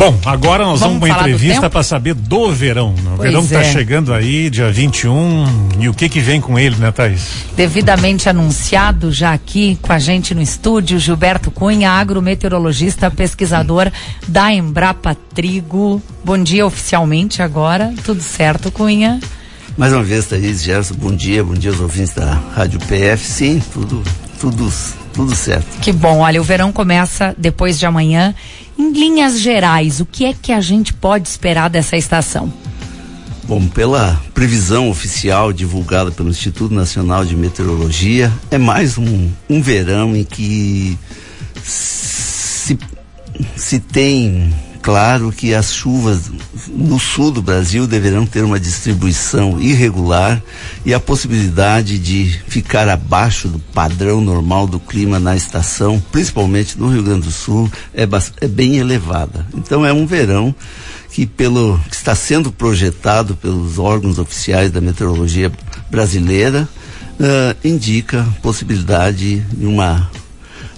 [0.00, 2.94] Bom, agora nós vamos, vamos uma entrevista para saber do verão.
[2.94, 3.70] O pois verão está é.
[3.70, 7.44] chegando aí, dia 21, e o que que vem com ele, né, Thaís?
[7.54, 13.92] Devidamente anunciado já aqui com a gente no estúdio, Gilberto Cunha, agrometeorologista, pesquisador
[14.26, 16.00] da Embrapa Trigo.
[16.24, 19.20] Bom dia oficialmente agora, tudo certo, Cunha?
[19.76, 23.22] Mais uma vez, Thaís, Gerson, bom dia, bom dia aos ouvintes da Rádio PF.
[23.22, 24.02] Sim, tudo,
[24.40, 24.72] tudo,
[25.12, 25.78] tudo certo.
[25.82, 28.34] Que bom, olha, o verão começa depois de amanhã
[28.80, 32.50] em linhas gerais, o que é que a gente pode esperar dessa estação?
[33.44, 40.16] Bom, pela previsão oficial divulgada pelo Instituto Nacional de Meteorologia, é mais um, um verão
[40.16, 40.98] em que
[41.62, 42.78] se,
[43.54, 44.50] se tem
[44.82, 46.30] claro que as chuvas
[46.68, 50.42] no sul do Brasil deverão ter uma distribuição irregular
[50.84, 56.88] e a possibilidade de ficar abaixo do padrão normal do clima na estação, principalmente no
[56.88, 58.08] Rio Grande do Sul, é,
[58.40, 59.46] é bem elevada.
[59.54, 60.54] Então é um verão
[61.10, 65.50] que pelo que está sendo projetado pelos órgãos oficiais da meteorologia
[65.90, 66.68] brasileira
[67.18, 70.10] uh, indica possibilidade de uma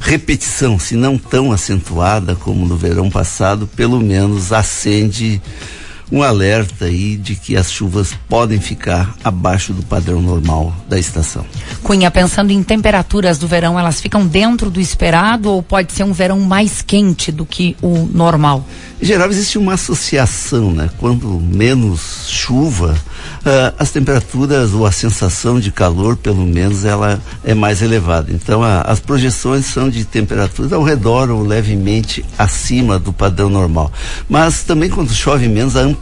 [0.03, 5.41] repetição, se não tão acentuada como no verão passado, pelo menos acende
[6.12, 11.42] um alerta aí de que as chuvas podem ficar abaixo do padrão normal da estação.
[11.82, 16.12] Cunha, pensando em temperaturas do verão, elas ficam dentro do esperado ou pode ser um
[16.12, 18.62] verão mais quente do que o normal?
[19.00, 20.88] Em geral, existe uma associação, né?
[20.98, 27.52] Quando menos chuva, uh, as temperaturas ou a sensação de calor, pelo menos, ela é
[27.52, 28.30] mais elevada.
[28.30, 33.90] Então, a, as projeções são de temperaturas ao redor ou levemente acima do padrão normal.
[34.28, 36.02] Mas também quando chove menos, a amplitude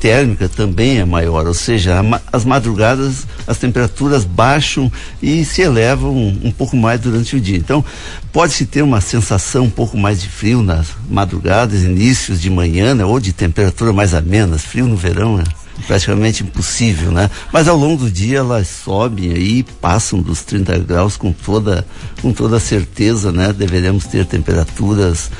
[0.00, 2.00] térmica também é maior, ou seja,
[2.32, 4.90] as madrugadas as temperaturas baixam
[5.22, 7.56] e se elevam um, um pouco mais durante o dia.
[7.56, 7.84] Então,
[8.32, 13.04] pode-se ter uma sensação um pouco mais de frio nas madrugadas, inícios de manhã, né,
[13.04, 14.58] ou de temperatura mais amena.
[14.58, 15.44] Frio no verão é
[15.86, 17.30] praticamente impossível, né?
[17.52, 21.86] Mas ao longo do dia elas sobem aí, passam dos 30 graus com toda,
[22.20, 23.52] com toda certeza, né?
[23.52, 25.30] Deveremos ter temperaturas,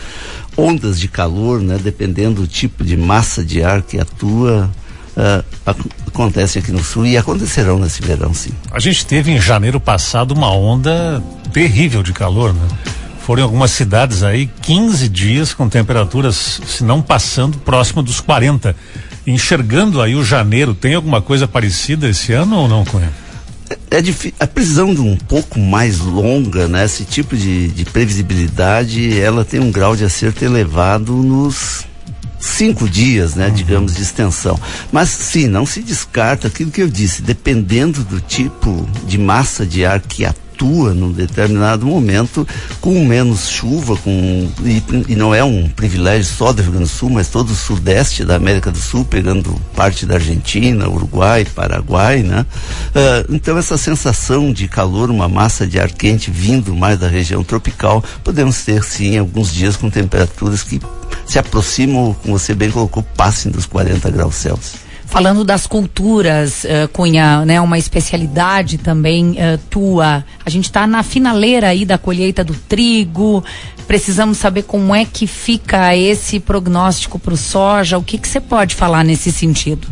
[0.56, 1.78] ondas de calor, né?
[1.82, 4.70] Dependendo do tipo de massa de ar que atua.
[5.14, 5.44] Uh,
[6.06, 8.50] acontece aqui no sul e acontecerão nesse verão, sim.
[8.70, 12.66] A gente teve em janeiro passado uma onda terrível de calor, né?
[13.20, 18.74] Foram algumas cidades aí 15 dias com temperaturas, se não passando, próximo dos 40.
[19.26, 23.12] Enxergando aí o janeiro, tem alguma coisa parecida esse ano ou não, Cunha?
[23.92, 26.86] É, difícil, a previsão de um pouco mais longa, né?
[26.86, 31.84] Esse tipo de, de previsibilidade, ela tem um grau de acerto elevado nos
[32.40, 33.54] cinco dias, né, uhum.
[33.54, 34.58] digamos, de extensão.
[34.90, 39.84] Mas sim, não se descarta aquilo que eu disse, dependendo do tipo de massa de
[39.84, 42.46] ar que atua atua num determinado momento
[42.80, 46.90] com menos chuva, com e, e, não é um privilégio só do Rio Grande do
[46.90, 52.22] Sul, mas todo o sudeste da América do Sul, pegando parte da Argentina, Uruguai, Paraguai,
[52.22, 52.46] né?
[52.90, 57.42] Uh, então essa sensação de calor, uma massa de ar quente vindo mais da região
[57.42, 60.80] tropical, podemos ter sim alguns dias com temperaturas que
[61.26, 64.81] se aproximam, como você bem colocou, passem dos 40 graus Celsius
[65.12, 70.24] falando das culturas, uh, Cunha, né, uma especialidade também uh, tua.
[70.42, 73.44] A gente está na finaleira aí da colheita do trigo.
[73.86, 77.98] Precisamos saber como é que fica esse prognóstico para o soja.
[77.98, 79.86] O que você pode falar nesse sentido?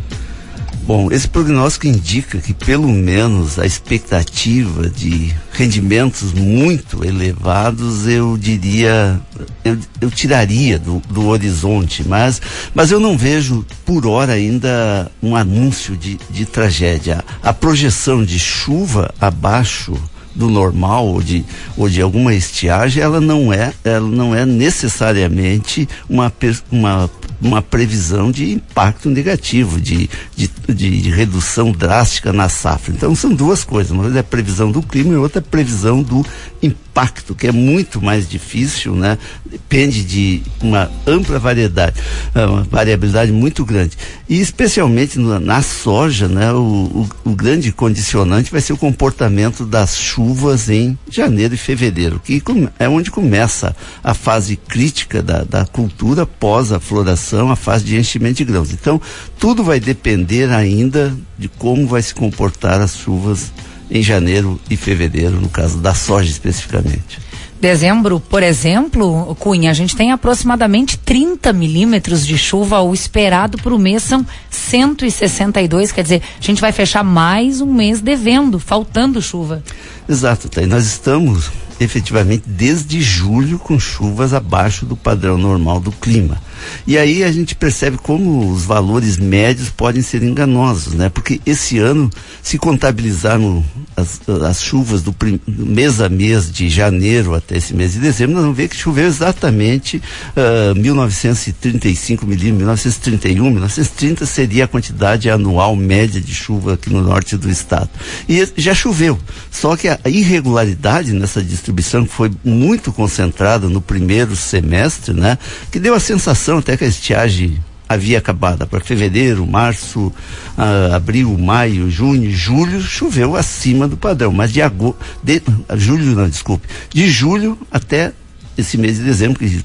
[0.91, 9.21] Bom, esse prognóstico indica que pelo menos a expectativa de rendimentos muito elevados, eu diria,
[9.65, 12.43] eu, eu tiraria do, do horizonte, mas,
[12.75, 17.25] mas eu não vejo por hora ainda um anúncio de, de tragédia.
[17.41, 19.97] A projeção de chuva abaixo
[20.35, 21.45] do normal ou de,
[21.77, 26.33] ou de alguma estiagem, ela não é, ela não é necessariamente uma,
[26.71, 32.93] uma uma previsão de impacto negativo, de, de, de, de, redução drástica na safra.
[32.93, 36.03] Então são duas coisas, uma é a previsão do clima e outra é a previsão
[36.03, 36.25] do
[36.63, 36.90] impacto,
[37.35, 39.19] que é muito mais difícil, né?
[39.45, 42.01] Depende de uma ampla variedade,
[42.35, 43.97] é, uma variabilidade muito grande.
[44.29, 46.53] E especialmente na, na soja, né?
[46.53, 52.21] O, o, o, grande condicionante vai ser o comportamento das chuvas em janeiro e fevereiro,
[52.23, 52.43] que
[52.79, 57.97] é onde começa a fase crítica da, da cultura pós a floração, a fase de
[57.97, 58.73] enchimento de grãos.
[58.73, 59.01] Então,
[59.39, 63.53] tudo vai depender ainda de como vai se comportar as chuvas
[63.91, 67.19] em janeiro e fevereiro, no caso da soja especificamente.
[67.61, 72.81] Dezembro, por exemplo, Cunha, a gente tem aproximadamente 30 milímetros de chuva.
[72.81, 75.93] O esperado para o mês são 162.
[75.93, 79.63] Quer dizer, a gente vai fechar mais um mês devendo, faltando chuva.
[80.09, 80.65] Exato, Thay.
[80.65, 86.41] Nós estamos efetivamente desde julho com chuvas abaixo do padrão normal do clima.
[86.87, 91.09] E aí a gente percebe como os valores médios podem ser enganosos, né?
[91.09, 92.11] Porque esse ano,
[92.43, 93.65] se contabilizarmos
[93.97, 98.35] as, as chuvas do, prim, mês a mês, de janeiro até esse mês de dezembro,
[98.35, 100.03] nós vamos ver que choveu exatamente
[100.37, 107.37] uh, 1935 milímetros, 1931, 1930 seria a quantidade anual média de chuva aqui no norte
[107.37, 107.91] do estado.
[108.29, 109.19] E já choveu.
[109.51, 115.39] Só que a irregularidade nessa distribuição foi muito concentrada no primeiro semestre, né?
[115.71, 117.59] Que deu a sensação até que a estiagem
[117.91, 118.65] havia acabado.
[118.69, 120.13] Para fevereiro, março,
[120.57, 124.33] uh, abril, maio, junho, julho, choveu acima do padrão.
[124.33, 125.43] Mas de agosto, de,
[125.77, 128.13] julho não, desculpe, de julho até
[128.57, 129.65] esse mês de dezembro, que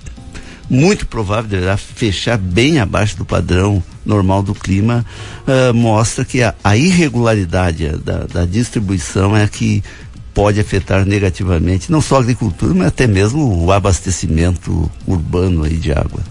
[0.68, 5.06] muito provável deverá fechar bem abaixo do padrão normal do clima,
[5.48, 9.84] uh, mostra que a, a irregularidade da, da distribuição é que
[10.34, 15.92] pode afetar negativamente não só a agricultura, mas até mesmo o abastecimento urbano aí de
[15.92, 16.22] água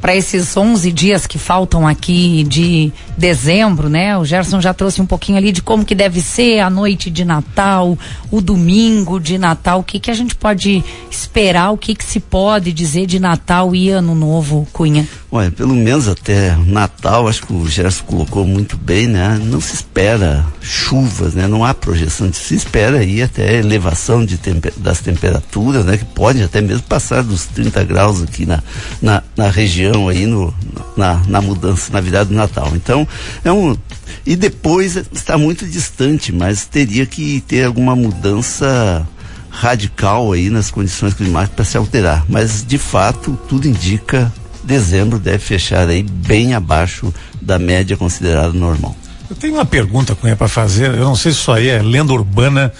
[0.00, 4.16] para esses 11 dias que faltam aqui de dezembro, né?
[4.16, 7.24] O Gerson já trouxe um pouquinho ali de como que deve ser a noite de
[7.24, 7.98] Natal,
[8.30, 12.20] o domingo de Natal, o que que a gente pode esperar, o que que se
[12.20, 15.06] pode dizer de Natal e Ano Novo, Cunha?
[15.30, 19.38] Olha, pelo menos até Natal, acho que o Gerson colocou muito bem, né?
[19.44, 21.46] Não se espera chuvas, né?
[21.46, 25.98] Não há projeção, se espera aí até elevação de temper das temperaturas, né?
[25.98, 28.62] Que pode até mesmo passar dos 30 graus aqui na,
[29.02, 30.52] na, na região aí no,
[30.96, 32.72] na, na mudança, na virada do Natal.
[32.74, 33.06] Então,
[33.44, 33.76] é um,
[34.24, 39.06] e depois está muito distante, mas teria que ter alguma mudança
[39.50, 42.24] radical aí nas condições climáticas para se alterar.
[42.28, 44.32] Mas de fato tudo indica
[44.68, 48.94] dezembro deve fechar aí bem abaixo da média considerada normal.
[49.28, 50.90] Eu tenho uma pergunta, Cunha, para fazer.
[50.90, 52.72] Eu não sei se isso aí é lenda urbana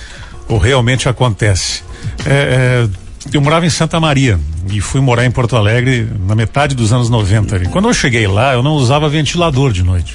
[0.49, 1.83] ou realmente acontece.
[2.27, 2.89] É, é,
[3.33, 4.39] eu morava em Santa Maria
[4.71, 7.57] e fui morar em Porto Alegre na metade dos anos 90.
[7.57, 10.15] E quando eu cheguei lá, eu não usava ventilador de noite.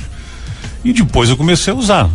[0.83, 2.09] E depois eu comecei a usar,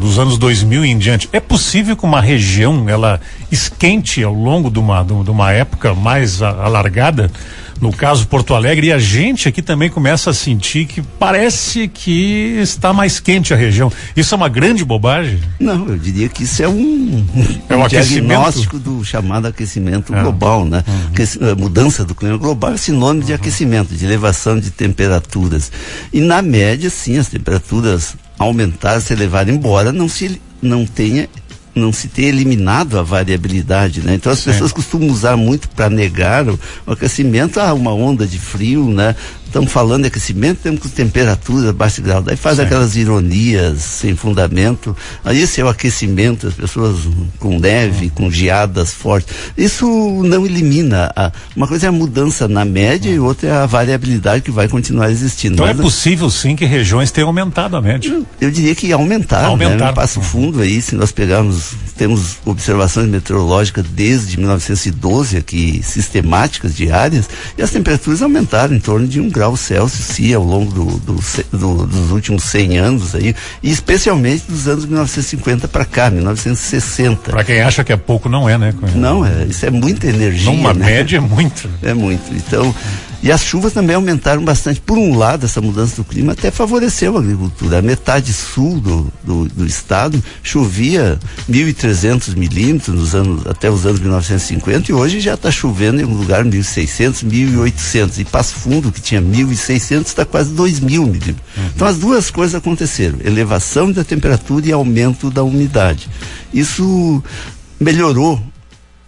[0.00, 1.28] dos anos 2000 em diante.
[1.32, 3.20] É possível que uma região ela
[3.50, 7.30] esquente ao longo de uma, de uma época mais alargada?
[7.82, 12.56] No caso Porto Alegre, e a gente aqui também começa a sentir que parece que
[12.60, 13.90] está mais quente a região.
[14.16, 15.40] Isso é uma grande bobagem?
[15.58, 17.26] Não, eu diria que isso é um,
[17.68, 20.22] é um, um diagnóstico do chamado aquecimento é.
[20.22, 20.84] global, né?
[20.86, 21.48] Uhum.
[21.48, 23.26] Eh, mudança do clima global é sinônimo uhum.
[23.26, 25.72] de aquecimento, de elevação de temperaturas.
[26.12, 31.28] E na média, sim, as temperaturas aumentaram, se elevaram, embora não se não tenha
[31.74, 34.14] não se ter eliminado a variabilidade, né?
[34.14, 34.50] Então as Sim.
[34.50, 39.16] pessoas costumam usar muito para negar o, o, aquecimento, ah, uma onda de frio, né?
[39.52, 42.22] Estamos falando de aquecimento, temos temperatura abaixo de grau.
[42.22, 42.62] Daí faz Sim.
[42.62, 44.96] aquelas ironias sem fundamento.
[45.22, 46.96] Aí esse é o aquecimento, as pessoas
[47.38, 49.34] com neve, com geadas fortes.
[49.56, 49.86] Isso
[50.24, 51.12] não elimina.
[51.14, 54.68] A, uma coisa é a mudança na média e outra é a variabilidade que vai
[54.68, 55.54] continuar existindo.
[55.54, 58.08] Então Mas, é possível sim que regiões tenham aumentado a média.
[58.08, 59.44] Eu, eu diria que aumentar.
[59.44, 59.86] Aumentar.
[59.86, 59.92] Né?
[59.92, 67.28] Passo fundo aí, se nós pegarmos, temos observações meteorológicas desde 1912 aqui, sistemáticas diárias,
[67.58, 70.84] e as temperaturas aumentaram em torno de um grau grau Celsius, sim, ao longo do,
[70.98, 77.30] do, do, dos últimos 100 anos aí, e especialmente dos anos 1950 para cá, 1960.
[77.30, 78.72] Para quem acha que é pouco, não é, né?
[78.94, 80.50] Não, é, isso é muita energia.
[80.50, 80.86] Numa né?
[80.86, 81.68] média é muito.
[81.82, 82.22] É muito.
[82.32, 82.72] Então,
[83.22, 84.80] e as chuvas também aumentaram bastante.
[84.80, 87.78] Por um lado, essa mudança do clima até favoreceu a agricultura.
[87.78, 94.00] A metade sul do, do, do estado chovia 1.300 milímetros nos anos, até os anos
[94.00, 98.18] 1950 e hoje já está chovendo em um lugar 1.600, 1.800.
[98.18, 101.36] E Passo Fundo, que tinha 1.600, está quase 2.000 milímetros.
[101.56, 101.70] Uhum.
[101.74, 106.08] Então as duas coisas aconteceram: elevação da temperatura e aumento da umidade.
[106.52, 107.22] Isso
[107.78, 108.40] melhorou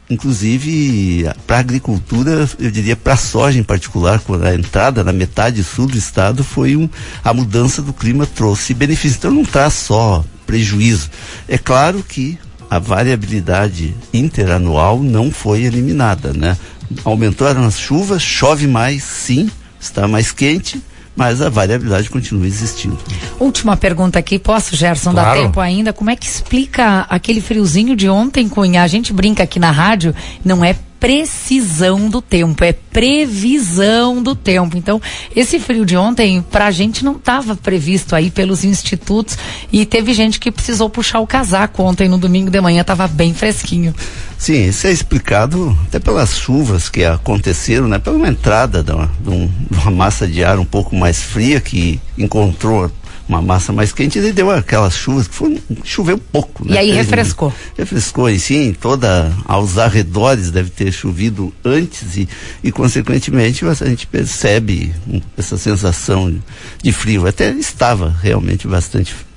[0.08, 5.62] inclusive para agricultura, eu diria para a soja em particular, quando a entrada na metade
[5.64, 6.88] sul do estado foi um,
[7.23, 9.16] a mudança do clima trouxe benefícios.
[9.18, 11.11] Então não traz só prejuízo.
[11.49, 12.38] É claro que
[12.70, 16.56] a variabilidade interanual não foi eliminada, né?
[17.04, 20.82] Aumentaram as chuvas, chove mais, sim, está mais quente,
[21.16, 22.99] mas a variabilidade continua existindo.
[23.38, 25.28] Última pergunta aqui, posso, Gerson, claro.
[25.28, 25.92] dá tempo ainda?
[25.92, 28.83] Como é que explica aquele friozinho de ontem, Cunha?
[28.83, 34.75] A gente brinca aqui na rádio, não é precisão do tempo, é previsão do tempo.
[34.78, 35.02] Então,
[35.37, 39.37] esse frio de ontem, pra gente não estava previsto aí pelos institutos
[39.70, 43.34] e teve gente que precisou puxar o casaco ontem no domingo de manhã, estava bem
[43.34, 43.94] fresquinho.
[44.38, 47.99] Sim, isso é explicado até pelas chuvas que aconteceram, né?
[47.99, 52.00] Pela uma entrada de uma, de uma massa de ar um pouco mais fria que
[52.16, 52.90] encontrou
[53.28, 56.64] uma massa mais quente e deu aquelas chuvas que foi, choveu pouco.
[56.64, 56.75] Né?
[56.75, 57.52] E aí refrescou.
[57.76, 62.28] Refrescou e sim, toda aos arredores deve ter chovido antes e,
[62.62, 64.95] e consequentemente a gente percebe
[65.37, 66.35] essa sensação
[66.83, 67.26] de frio.
[67.26, 69.34] Até estava realmente bastante para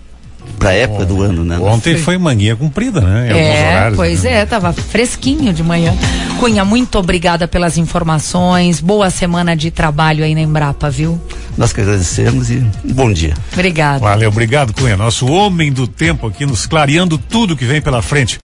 [0.59, 1.57] a época do ano, né?
[1.59, 3.31] Ontem foi mania cumprida, né?
[3.31, 4.33] Em é, horários, pois né?
[4.33, 5.95] é, tava fresquinho de manhã.
[6.39, 8.79] Cunha, muito obrigada pelas informações.
[8.79, 11.19] Boa semana de trabalho aí na Embrapa, viu?
[11.57, 13.33] Nós que agradecemos e bom dia.
[13.53, 14.01] Obrigado.
[14.01, 14.95] Valeu, obrigado, Cunha.
[14.95, 18.35] Nosso homem do tempo aqui nos clareando tudo que vem pela frente.